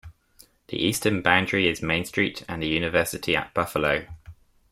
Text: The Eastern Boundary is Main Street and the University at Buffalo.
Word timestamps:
The 0.69 0.83
Eastern 0.83 1.21
Boundary 1.21 1.67
is 1.67 1.83
Main 1.83 2.05
Street 2.05 2.43
and 2.49 2.59
the 2.59 2.67
University 2.67 3.35
at 3.35 3.53
Buffalo. 3.53 4.07